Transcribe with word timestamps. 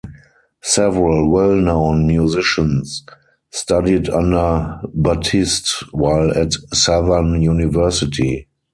Several 0.63 1.29
well-known 1.29 2.07
musicians 2.07 3.03
studied 3.51 4.09
under 4.09 4.81
Batiste 4.95 5.85
while 5.93 6.35
at 6.35 6.53
Southern 6.73 7.39
University. 7.43 8.47